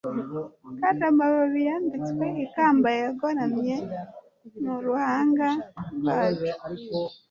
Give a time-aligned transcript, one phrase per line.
[0.79, 3.75] kandi amababi yambitswe ikamba yagoramye
[4.63, 5.47] mu ruhanga
[5.97, 6.51] rwacu